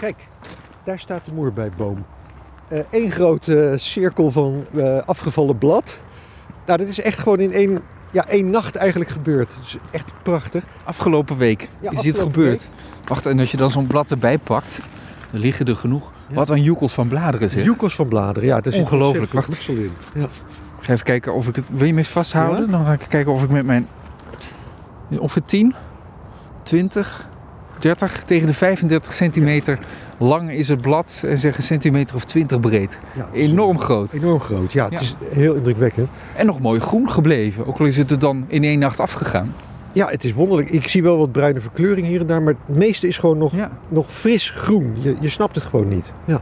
Kijk, 0.00 0.16
daar 0.84 0.98
staat 0.98 1.24
de 1.24 1.32
moerbijboom. 1.34 2.04
Eén 2.90 3.10
grote 3.10 3.74
cirkel 3.76 4.30
van 4.30 4.64
eh, 4.76 4.98
afgevallen 4.98 5.58
blad. 5.58 5.98
Nou, 6.66 6.78
dat 6.78 6.88
is 6.88 7.00
echt 7.00 7.18
gewoon 7.18 7.40
in 7.40 7.52
één, 7.52 7.78
ja, 8.12 8.28
één 8.28 8.50
nacht 8.50 8.76
eigenlijk 8.76 9.10
gebeurd. 9.10 9.56
Is 9.64 9.76
echt 9.90 10.12
prachtig. 10.22 10.64
Afgelopen 10.84 11.36
week 11.36 11.68
Ja, 11.80 11.90
is 11.90 12.00
dit 12.00 12.18
gebeurd. 12.18 12.70
Wacht, 13.04 13.26
en 13.26 13.38
als 13.38 13.50
je 13.50 13.56
dan 13.56 13.70
zo'n 13.70 13.86
blad 13.86 14.10
erbij 14.10 14.38
pakt, 14.38 14.80
dan 15.30 15.40
liggen 15.40 15.66
er 15.66 15.76
genoeg. 15.76 16.12
Wat 16.30 16.50
een 16.50 16.62
joekels 16.62 16.92
van 16.92 17.08
bladeren 17.08 17.50
zeg. 17.50 17.64
Joekels 17.64 17.94
van 17.94 18.08
bladeren, 18.08 18.48
ja. 18.48 18.60
Daar 18.60 18.72
zit 18.72 18.82
Ongelooflijk, 18.82 19.32
voedsel 19.32 19.74
in. 19.74 19.92
Ja. 20.14 20.28
Ik 20.80 20.92
ga 20.92 20.92
even 20.92 21.04
kijken 21.04 21.34
of 21.34 21.48
ik 21.48 21.56
het... 21.56 21.68
Wil 21.72 21.86
je 21.86 21.92
me 21.92 21.98
eens 21.98 22.08
vasthouden? 22.08 22.70
Dan 22.70 22.84
ga 22.84 22.92
ik 22.92 23.06
kijken 23.08 23.32
of 23.32 23.42
ik 23.42 23.50
met 23.50 23.66
mijn... 23.66 23.88
Ongeveer 25.18 25.42
10, 25.42 25.74
20, 26.62 27.28
30, 27.86 28.22
tegen 28.24 28.46
de 28.46 28.54
35 28.54 29.12
centimeter 29.12 29.78
lang 30.18 30.50
is 30.50 30.68
het 30.68 30.80
blad. 30.80 31.22
En 31.26 31.38
zeg 31.38 31.56
een 31.56 31.62
centimeter 31.62 32.16
of 32.16 32.24
20 32.24 32.60
breed. 32.60 32.98
Ja, 33.16 33.28
Enorm 33.32 33.78
groot. 33.78 34.12
Enorm 34.12 34.40
groot, 34.40 34.72
ja. 34.72 34.84
Het 34.84 34.92
Ja. 34.92 35.00
is 35.00 35.14
heel 35.32 35.54
indrukwekkend. 35.54 36.08
En 36.36 36.46
nog 36.46 36.60
mooi 36.60 36.80
groen 36.80 37.10
gebleven. 37.10 37.66
Ook 37.66 37.78
al 37.78 37.86
is 37.86 37.96
het 37.96 38.10
er 38.10 38.18
dan 38.18 38.44
in 38.48 38.64
één 38.64 38.78
nacht 38.78 39.00
afgegaan. 39.00 39.54
Ja, 39.92 40.08
het 40.08 40.24
is 40.24 40.32
wonderlijk. 40.32 40.70
Ik 40.70 40.88
zie 40.88 41.02
wel 41.02 41.18
wat 41.18 41.32
bruine 41.32 41.60
verkleuring 41.60 42.06
hier 42.06 42.20
en 42.20 42.26
daar, 42.26 42.42
maar 42.42 42.54
het 42.66 42.76
meeste 42.76 43.06
is 43.08 43.18
gewoon 43.18 43.38
nog, 43.38 43.52
nog 43.88 44.12
fris 44.12 44.50
groen. 44.50 44.96
Je, 45.00 45.16
je 45.20 45.28
snapt 45.28 45.54
het 45.54 45.64
gewoon 45.64 45.88
niet. 45.88 46.12
Ja, 46.24 46.40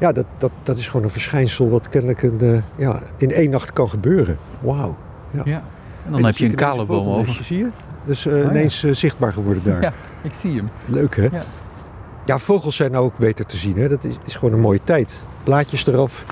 ja 0.00 0.12
dat, 0.12 0.24
dat, 0.38 0.50
dat 0.62 0.76
is 0.78 0.88
gewoon 0.88 1.04
een 1.04 1.10
verschijnsel 1.12 1.68
wat 1.70 1.88
kennelijk 1.88 2.22
een, 2.22 2.40
eh, 2.40 2.62
ja, 2.86 3.00
in 3.18 3.30
één 3.30 3.50
nacht 3.50 3.72
kan 3.72 3.88
gebeuren. 3.90 4.38
Wauw. 4.60 4.96
ja. 5.44 5.62
En 6.06 6.12
dan 6.12 6.24
heb 6.24 6.36
je 6.36 6.46
een 6.46 6.54
kale 6.54 6.84
boom 6.84 7.06
over. 7.08 7.40
Zie 7.44 7.58
je? 7.58 7.68
Dus 8.04 8.26
eh, 8.26 8.42
ja. 8.42 8.50
ineens 8.50 8.84
eh, 8.84 8.94
zichtbaar 8.94 9.32
geworden 9.32 9.62
daar. 9.62 9.82
Ja, 9.90 9.92
ik 10.22 10.32
zie 10.40 10.56
hem. 10.56 10.68
Leuk 10.84 11.16
hè? 11.16 11.22
Ja. 11.22 11.42
Ja. 12.24 12.38
vogels 12.38 12.76
zijn 12.76 12.90
nou 12.90 13.04
ook 13.04 13.18
beter 13.18 13.46
te 13.46 13.56
zien. 13.56 13.76
Hè? 13.76 13.88
Dat 13.88 14.04
is, 14.04 14.14
is 14.26 14.34
gewoon 14.34 14.54
een 14.54 14.60
mooie 14.60 14.84
tijd. 14.84 15.22
Blaadjes 15.44 15.86
eraf. 15.86 16.24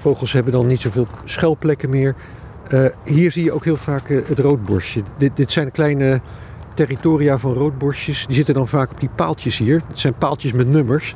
Vogels 0.00 0.32
hebben 0.32 0.52
dan 0.52 0.66
niet 0.66 0.80
zoveel 0.80 1.06
schuilplekken 1.24 1.90
meer. 1.90 2.14
Eh, 2.70 2.84
hier 3.04 3.32
zie 3.32 3.44
je 3.44 3.52
ook 3.52 3.64
heel 3.64 3.76
vaak 3.76 4.08
eh, 4.08 4.18
het 4.26 4.38
roodborstje. 4.38 5.02
Dit, 5.18 5.36
dit 5.36 5.52
zijn 5.52 5.70
kleine 5.70 6.20
territoria 6.74 7.38
van 7.38 7.52
roodborstjes. 7.52 8.26
Die 8.26 8.36
zitten 8.36 8.54
dan 8.54 8.68
vaak 8.68 8.90
op 8.90 9.00
die 9.00 9.08
paaltjes 9.14 9.58
hier. 9.58 9.82
Het 9.88 9.98
zijn 9.98 10.14
paaltjes 10.14 10.52
met 10.52 10.68
nummers. 10.68 11.14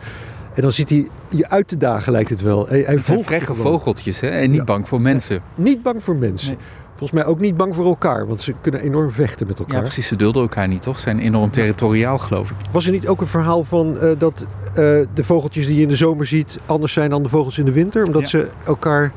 En 0.55 0.63
dan 0.63 0.73
zit 0.73 0.89
hij 0.89 1.09
je 1.29 1.49
uit 1.49 1.69
te 1.69 1.77
dagen, 1.77 2.13
lijkt 2.13 2.31
het 2.31 2.41
wel. 2.41 2.67
Hij, 2.69 2.81
hij 2.81 2.95
Het 2.95 3.05
zijn 3.05 3.25
vrege 3.25 3.55
vogeltjes 3.55 4.21
hè? 4.21 4.29
en 4.29 4.49
niet 4.49 4.59
Ja. 4.59 4.65
bang 4.65 4.89
voor 4.89 5.01
mensen. 5.01 5.43
Niet 5.55 5.83
bang 5.83 6.05
voor 6.05 6.17
mensen. 6.17 6.49
Nee. 6.49 6.59
Volgens 6.97 7.11
mij 7.23 7.25
ook 7.25 7.41
niet 7.41 7.57
bang 7.57 7.75
voor 7.75 7.87
elkaar, 7.87 8.27
want 8.27 8.43
ze 8.43 8.55
kunnen 8.61 8.81
enorm 8.81 9.11
vechten 9.11 9.47
met 9.47 9.59
Ja, 9.59 9.65
elkaar. 9.65 9.83
precies. 9.83 10.09
Ze 10.09 10.17
dulden 10.17 10.43
elkaar 10.43 10.69
niet, 10.69 10.83
toch? 10.83 10.97
Ze 10.97 11.03
zijn 11.03 11.19
enorm 11.19 11.51
territoriaal, 11.51 12.19
geloof 12.19 12.51
ik. 12.51 12.57
Was 12.71 12.87
er 12.87 12.93
niet 12.93 13.09
ook 13.09 13.21
een 13.21 13.27
verhaal 13.27 13.65
van 13.65 13.99
eh, 13.99 14.11
dat 14.19 14.47
eh, 14.69 14.75
de 14.75 15.25
vogeltjes 15.25 15.67
die 15.67 15.77
je 15.77 15.83
in 15.83 15.89
de 15.89 15.97
zomer 15.97 16.27
ziet 16.27 16.59
anders 16.67 16.93
zijn 16.93 17.11
dan 17.11 17.23
de 17.23 17.29
vogels 17.29 17.59
in 17.59 17.65
de 17.65 17.73
winter? 17.73 18.05
Omdat 18.07 18.23
Ja. 18.23 18.29
ze 18.29 18.49
elkaar 18.67 19.13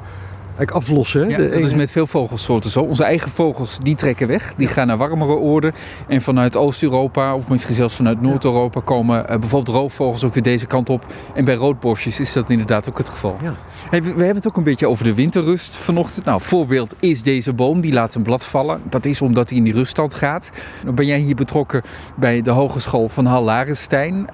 eigenlijk 0.58 0.72
aflossen. 0.72 1.30
Ja, 1.30 1.38
dat 1.38 1.52
is 1.52 1.74
met 1.74 1.92
veel 1.92 2.08
vogelsoorten 2.08 2.70
zo. 2.70 2.82
Onze 2.82 3.04
eigen 3.04 3.32
vogels 3.32 3.78
die 3.82 3.96
trekken 3.96 4.28
weg. 4.28 4.54
Die 4.56 4.68
gaan 4.68 4.88
naar 4.88 4.98
warmere 4.98 5.36
oorden. 5.36 5.74
En 6.08 6.22
vanuit 6.22 6.56
Oost-Europa, 6.56 7.36
of 7.36 7.50
misschien 7.50 7.76
zelfs 7.76 7.96
vanuit 7.96 8.22
Noord-Europa, 8.22 8.80
komen 8.80 9.30
eh, 9.30 9.40
bijvoorbeeld 9.40 9.78
roofvogels 9.78 10.24
ook 10.24 10.34
weer 10.34 10.44
deze 10.44 10.66
kant 10.66 10.90
op. 10.90 11.06
En 11.34 11.46
bij 11.46 11.56
roodborstjes 11.56 12.20
is 12.20 12.34
dat 12.34 12.50
inderdaad 12.50 12.90
ook 12.90 12.98
het 12.98 13.10
geval. 13.10 13.38
Ja. 13.44 13.56
Hey, 13.90 14.04
we, 14.04 14.14
we 14.14 14.24
hebben 14.24 14.36
het 14.36 14.48
ook 14.48 14.58
een 14.58 14.64
beetje 14.64 14.88
over 14.88 15.04
de 15.04 15.14
winterrust 15.14 15.78
vanochtend. 15.78 16.26
Nou, 16.26 16.42
voorbeeld 16.42 16.96
is 17.00 17.24
deze 17.24 17.54
boom. 17.54 17.82
Die 17.82 17.94
laat 17.94 18.16
een 18.16 18.22
blad 18.22 18.46
vallen. 18.46 18.82
Dat 18.90 19.06
is 19.06 19.22
omdat 19.22 19.50
hij 19.50 19.58
in 19.58 19.64
die 19.64 19.74
ruststand 19.74 20.14
gaat. 20.14 20.50
Dan 20.86 20.96
ben 20.96 21.06
jij 21.06 21.20
hier 21.20 21.36
betrokken 21.36 21.82
bij 22.16 22.42
de 22.42 22.52
Hogeschool 22.52 23.10
van 23.10 23.26
Hal 23.26 23.44
Larenstein. 23.44 24.28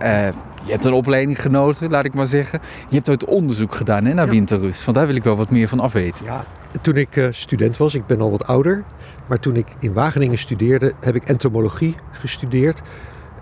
Je 0.65 0.71
hebt 0.71 0.85
een 0.85 0.93
opleiding 0.93 1.41
genoten, 1.41 1.89
laat 1.91 2.05
ik 2.05 2.13
maar 2.13 2.27
zeggen. 2.27 2.59
Je 2.89 2.95
hebt 2.95 3.09
ooit 3.09 3.25
onderzoek 3.25 3.75
gedaan 3.75 4.05
hè, 4.05 4.13
naar 4.13 4.25
Ja. 4.25 4.31
winterrust. 4.31 4.85
Want 4.85 4.97
daar 4.97 5.07
wil 5.07 5.15
ik 5.15 5.23
wel 5.23 5.35
wat 5.35 5.49
meer 5.51 5.67
van 5.67 5.79
afweten. 5.79 6.25
Ja, 6.25 6.45
toen 6.81 6.95
ik 6.95 7.15
eh, 7.15 7.27
student 7.31 7.77
was, 7.77 7.95
ik 7.95 8.05
ben 8.05 8.21
al 8.21 8.31
wat 8.31 8.47
ouder, 8.47 8.83
maar 9.27 9.39
toen 9.39 9.55
ik 9.55 9.67
in 9.79 9.93
Wageningen 9.93 10.37
studeerde, 10.37 10.93
heb 10.99 11.15
ik 11.15 11.23
entomologie 11.23 11.95
gestudeerd. 12.11 12.81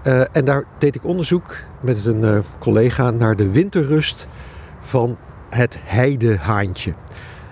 Eh, 0.04 0.22
en 0.32 0.46
daar 0.46 0.64
deed 0.78 0.96
ik 0.96 1.06
onderzoek 1.06 1.56
met 1.80 2.06
een 2.06 2.24
eh, 2.24 2.40
collega 2.60 3.10
naar 3.10 3.36
de 3.36 3.50
winterrust 3.52 4.28
van 4.82 5.18
het 5.50 5.80
heidehaantje. 5.84 6.94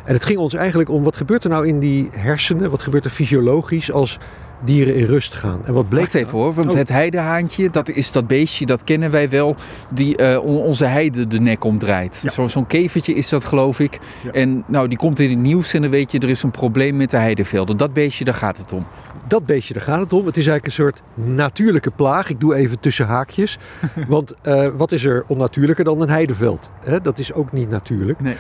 En 0.03 0.13
het 0.13 0.25
ging 0.25 0.37
ons 0.39 0.53
eigenlijk 0.53 0.89
om 0.89 1.03
wat 1.03 1.17
gebeurt 1.17 1.43
er 1.43 1.49
nou 1.49 1.67
in 1.67 1.79
die 1.79 2.09
hersenen, 2.11 2.69
wat 2.69 2.81
gebeurt 2.81 3.05
er 3.05 3.11
fysiologisch 3.11 3.91
als 3.91 4.19
dieren 4.65 4.95
in 4.95 5.05
rust 5.05 5.33
gaan. 5.35 5.59
En 5.65 5.73
wat 5.73 5.89
bleek 5.89 6.01
Wacht 6.01 6.13
even 6.15 6.31
hoor, 6.37 6.53
want 6.53 6.71
Oh. 6.71 6.77
het 6.77 6.89
heidehaantje, 6.89 7.69
dat 7.69 7.89
is 7.89 8.11
dat 8.11 8.27
beestje, 8.27 8.65
dat 8.65 8.83
kennen 8.83 9.11
wij 9.11 9.29
wel, 9.29 9.55
die 9.93 10.39
on- 10.41 10.61
onze 10.61 10.85
heide 10.85 11.27
de 11.27 11.39
nek 11.39 11.63
omdraait. 11.63 12.19
Ja. 12.23 12.29
Zo- 12.29 12.47
Zo'n 12.47 12.67
kevertje 12.67 13.13
is 13.13 13.29
dat 13.29 13.45
geloof 13.45 13.79
ik. 13.79 13.99
Ja. 14.23 14.31
En 14.31 14.63
nou, 14.67 14.87
die 14.87 14.97
komt 14.97 15.19
in 15.19 15.29
het 15.29 15.39
nieuws 15.39 15.73
en 15.73 15.81
dan 15.81 15.89
weet 15.91 16.11
je, 16.11 16.19
er 16.19 16.29
is 16.29 16.43
een 16.43 16.51
probleem 16.51 16.97
met 16.97 17.09
de 17.09 17.17
heidevelden. 17.17 17.77
Dat 17.77 17.93
beestje, 17.93 18.23
daar 18.23 18.33
gaat 18.33 18.57
het 18.57 18.73
om. 18.73 18.85
Dat 19.27 19.45
beestje, 19.45 19.73
daar 19.73 19.83
gaat 19.83 19.99
het 20.01 20.13
om. 20.13 20.25
Het 20.25 20.37
is 20.37 20.47
eigenlijk 20.47 20.65
een 20.65 20.83
soort 20.83 21.01
natuurlijke 21.37 21.91
plaag. 21.91 22.29
Ik 22.29 22.39
doe 22.39 22.55
even 22.55 22.79
tussen 22.79 23.05
haakjes. 23.05 23.57
Want 24.07 24.35
eh, 24.41 24.67
wat 24.77 24.91
is 24.91 25.03
er 25.03 25.23
onnatuurlijker 25.27 25.83
dan 25.85 26.01
een 26.01 26.09
heideveld? 26.09 26.69
Hè, 26.85 27.01
dat 27.01 27.19
is 27.19 27.33
ook 27.33 27.51
niet 27.51 27.69
natuurlijk. 27.69 28.19
Nee. 28.19 28.35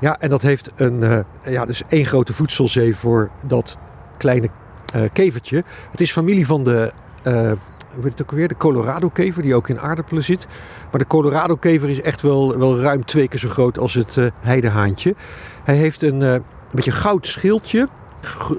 Ja, 0.00 0.20
en 0.20 0.28
dat 0.28 0.42
heeft 0.42 0.70
een, 0.74 1.02
eh, 1.02 1.18
ja, 1.52 1.64
dus 1.66 1.82
één 1.88 2.04
grote 2.04 2.32
voedselzee 2.32 2.96
voor 2.96 3.30
dat 3.46 3.76
kleine 4.16 4.48
kevertje. 5.12 5.64
Het 5.90 6.00
is 6.00 6.12
familie 6.12 6.46
van 6.46 6.64
de, 6.64 6.92
eh, 7.22 7.52
hoe 7.94 8.02
heet 8.02 8.12
het 8.12 8.22
ook 8.22 8.30
alweer? 8.30 8.48
De 8.48 8.56
Colorado-kever, 8.56 9.42
die 9.42 9.54
ook 9.54 9.68
in 9.68 9.80
aardappelen 9.80 10.24
zit. 10.24 10.46
Maar 10.90 11.00
de 11.00 11.06
Colorado-kever 11.06 11.90
is 11.90 12.00
echt 12.00 12.22
wel, 12.22 12.58
wel 12.58 12.80
ruim 12.80 13.04
twee 13.04 13.28
keer 13.28 13.38
zo 13.38 13.48
groot 13.48 13.78
als 13.78 13.94
het 13.94 14.16
eh, 14.16 14.26
heidehaantje. 14.40 15.14
Hij 15.64 15.76
heeft 15.76 16.02
een, 16.02 16.22
eh, 16.22 16.32
een 16.32 16.42
beetje 16.70 16.92
goud 16.92 17.26
schildje. 17.26 17.88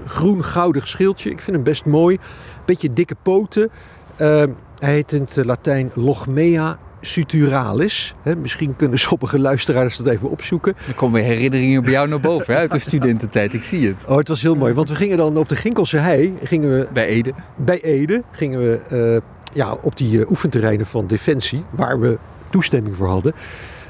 Groen-goudig 0.05 0.87
schildje. 0.87 1.29
Ik 1.29 1.41
vind 1.41 1.55
hem 1.55 1.65
best 1.65 1.85
mooi. 1.85 2.17
Beetje 2.65 2.93
dikke 2.93 3.15
poten. 3.21 3.69
Eh, 4.15 4.43
hij 4.79 4.93
heet 4.93 5.11
in 5.11 5.21
het 5.21 5.45
Latijn 5.45 5.91
Logmea 5.93 6.77
suturalis. 7.05 8.15
Hè, 8.21 8.35
misschien 8.35 8.75
kunnen 8.75 8.99
sommige 8.99 9.39
luisteraars 9.39 9.97
dat 9.97 10.07
even 10.07 10.29
opzoeken. 10.29 10.75
Er 10.87 10.93
komen 10.93 11.21
weer 11.21 11.29
herinneringen 11.29 11.83
bij 11.83 11.91
jou 11.91 12.07
naar 12.07 12.19
boven 12.19 12.53
hè, 12.53 12.59
uit 12.59 12.71
de 12.71 12.79
studententijd, 12.79 13.53
ik 13.53 13.63
zie 13.63 13.87
het. 13.87 13.95
Oh, 14.07 14.17
het 14.17 14.27
was 14.27 14.41
heel 14.41 14.55
mooi. 14.55 14.73
Want 14.73 14.89
we 14.89 14.95
gingen 14.95 15.17
dan 15.17 15.37
op 15.37 15.49
de 15.49 15.55
Ginkelse 15.55 15.97
hei, 15.97 16.33
gingen 16.43 16.69
we 16.69 16.87
Bij 16.93 17.07
Ede. 17.07 17.33
bij 17.55 17.81
Ede, 17.81 18.23
gingen 18.31 18.59
we 18.59 18.79
eh, 18.89 19.21
ja, 19.53 19.73
op 19.73 19.97
die 19.97 20.21
eh, 20.21 20.29
oefenterreinen 20.29 20.85
van 20.85 21.07
Defensie, 21.07 21.63
waar 21.69 21.99
we 21.99 22.17
toestemming 22.49 22.95
voor 22.95 23.07
hadden, 23.07 23.33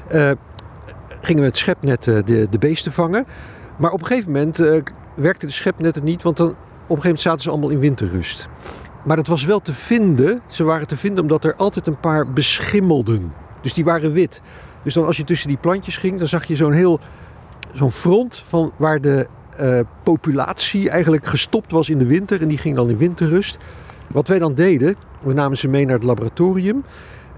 eh, 0.08 0.30
gingen 1.20 1.42
we 1.42 1.48
het 1.48 1.58
schepnet 1.58 2.04
de, 2.04 2.46
de 2.50 2.58
beesten 2.58 2.92
vangen. 2.92 3.26
Maar 3.76 3.90
op 3.90 4.00
een 4.00 4.06
gegeven 4.06 4.32
moment 4.32 4.56
werkte 5.14 5.46
de 5.46 5.52
schepnetten 5.52 6.04
niet, 6.04 6.22
want 6.22 6.36
dan, 6.36 6.46
op 6.46 6.56
een 6.56 6.86
gegeven 6.86 7.02
moment 7.02 7.20
zaten 7.20 7.40
ze 7.40 7.50
allemaal 7.50 7.70
in 7.70 7.78
winterrust. 7.78 8.48
Maar 9.06 9.16
het 9.16 9.26
was 9.26 9.44
wel 9.44 9.60
te 9.60 9.74
vinden, 9.74 10.40
ze 10.46 10.64
waren 10.64 10.86
te 10.86 10.96
vinden 10.96 11.22
omdat 11.22 11.44
er 11.44 11.54
altijd 11.54 11.86
een 11.86 12.00
paar 12.00 12.28
beschimmelden. 12.28 13.32
Dus 13.60 13.72
die 13.72 13.84
waren 13.84 14.12
wit. 14.12 14.40
Dus 14.82 14.94
dan 14.94 15.06
als 15.06 15.16
je 15.16 15.24
tussen 15.24 15.48
die 15.48 15.56
plantjes 15.56 15.96
ging, 15.96 16.18
dan 16.18 16.28
zag 16.28 16.44
je 16.44 16.56
zo'n 16.56 16.72
heel 16.72 17.00
zo'n 17.72 17.92
front 17.92 18.42
van 18.46 18.72
waar 18.76 19.00
de 19.00 19.26
eh, 19.56 19.78
populatie 20.02 20.90
eigenlijk 20.90 21.26
gestopt 21.26 21.72
was 21.72 21.90
in 21.90 21.98
de 21.98 22.06
winter 22.06 22.42
en 22.42 22.48
die 22.48 22.58
ging 22.58 22.76
dan 22.76 22.90
in 22.90 22.96
winterrust. 22.96 23.58
Wat 24.06 24.28
wij 24.28 24.38
dan 24.38 24.54
deden, 24.54 24.96
we 25.20 25.32
namen 25.32 25.58
ze 25.58 25.68
mee 25.68 25.84
naar 25.84 25.94
het 25.94 26.04
laboratorium 26.04 26.84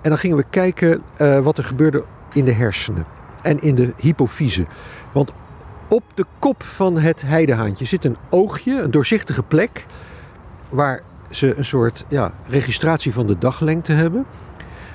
en 0.02 0.10
dan 0.10 0.18
gingen 0.18 0.36
we 0.36 0.44
kijken 0.50 1.02
eh, 1.16 1.38
wat 1.38 1.58
er 1.58 1.64
gebeurde 1.64 2.04
in 2.32 2.44
de 2.44 2.52
hersenen 2.52 3.04
en 3.42 3.58
in 3.58 3.74
de 3.74 3.92
hypofyse. 3.96 4.66
Want 5.12 5.32
op 5.88 6.02
de 6.14 6.24
kop 6.38 6.62
van 6.62 6.98
het 6.98 7.22
heidehaantje 7.22 7.84
zit 7.84 8.04
een 8.04 8.16
oogje, 8.30 8.82
een 8.82 8.90
doorzichtige 8.90 9.42
plek, 9.42 9.86
waar 10.68 11.02
ze 11.30 11.56
een 11.56 11.64
soort 11.64 12.04
ja, 12.08 12.32
registratie 12.48 13.12
van 13.12 13.26
de 13.26 13.38
daglengte 13.38 13.92
hebben. 13.92 14.26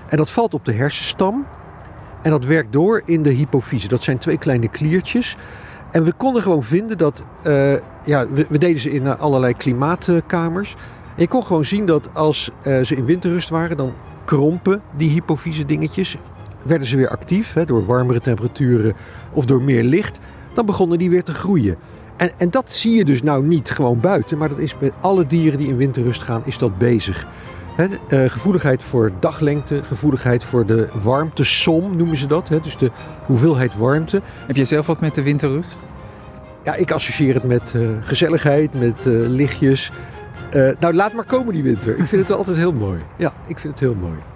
En 0.07 0.17
dat 0.17 0.29
valt 0.29 0.53
op 0.53 0.65
de 0.65 0.73
hersenstam 0.73 1.45
en 2.21 2.31
dat 2.31 2.45
werkt 2.45 2.73
door 2.73 3.01
in 3.05 3.23
de 3.23 3.29
hypofyse. 3.29 3.87
Dat 3.87 4.03
zijn 4.03 4.17
twee 4.17 4.37
kleine 4.37 4.67
kliertjes. 4.67 5.37
En 5.91 6.03
we 6.03 6.13
konden 6.13 6.41
gewoon 6.41 6.63
vinden 6.63 6.97
dat, 6.97 7.23
eh, 7.43 7.73
ja, 8.05 8.27
we, 8.29 8.57
deden 8.57 8.81
ze 8.81 8.91
in 8.91 9.07
eh, 9.07 9.19
allerlei 9.19 9.53
klimaatkamers. 9.53 10.75
En 11.15 11.21
je 11.21 11.27
kon 11.27 11.43
gewoon 11.43 11.65
zien 11.65 11.85
dat 11.85 12.09
als 12.13 12.51
eh, 12.63 12.81
ze 12.81 12.95
in 12.95 13.05
winterrust 13.05 13.49
waren, 13.49 13.77
dan 13.77 13.93
krompen 14.25 14.81
die 14.97 15.09
hypofyse 15.09 15.65
dingetjes. 15.65 16.17
Werden 16.63 16.87
ze 16.87 16.97
weer 16.97 17.09
actief 17.09 17.53
hè, 17.53 17.65
door 17.65 17.85
warmere 17.85 18.21
temperaturen 18.21 18.93
of 19.31 19.45
door 19.45 19.61
meer 19.61 19.83
licht. 19.83 20.19
Dan 20.53 20.65
begonnen 20.65 20.97
die 20.97 21.09
weer 21.09 21.23
te 21.23 21.33
groeien. 21.33 21.77
En, 22.17 22.31
en 22.37 22.49
dat 22.49 22.71
zie 22.71 22.93
je 22.93 23.05
dus 23.05 23.23
nou 23.23 23.45
niet 23.45 23.69
gewoon 23.69 23.99
buiten, 23.99 24.37
maar 24.37 24.49
dat 24.49 24.57
is 24.57 24.77
bij 24.77 24.91
alle 25.01 25.27
dieren 25.27 25.57
die 25.59 25.67
in 25.67 25.77
winterrust 25.77 26.21
gaan, 26.21 26.41
is 26.45 26.57
dat 26.57 26.77
bezig. 26.77 27.27
Eh, 27.75 28.29
gevoeligheid 28.29 28.83
voor 28.83 29.11
daglengte, 29.19 29.83
gevoeligheid 29.83 30.43
voor 30.43 30.65
de 30.65 30.87
warmtesom 31.01 31.95
noemen 31.95 32.17
ze 32.17 32.27
dat. 32.27 32.47
Dus 32.47 32.77
de 32.77 32.91
hoeveelheid 33.25 33.75
warmte. 33.75 34.21
Heb 34.47 34.55
jij 34.55 34.65
zelf 34.65 34.87
wat 34.87 34.99
met 34.99 35.13
de 35.13 35.23
winterrust? 35.23 35.81
Ja, 36.63 36.75
ik 36.75 36.91
associeer 36.91 37.33
het 37.33 37.43
met 37.43 37.73
eh, 37.75 37.81
gezelligheid, 38.01 38.73
met 38.79 39.05
eh, 39.05 39.13
lichtjes. 39.13 39.91
Nou, 40.79 40.93
laat 40.93 41.13
maar 41.13 41.25
komen 41.25 41.53
die 41.53 41.63
winter. 41.63 41.97
Ik 41.97 42.07
vind 42.07 42.21
het 42.27 42.37
altijd 42.37 42.57
heel 42.57 42.73
mooi. 42.73 42.99
Ja, 43.17 43.33
ik 43.47 43.59
vind 43.59 43.73
het 43.73 43.79
heel 43.79 43.95
mooi. 43.95 44.32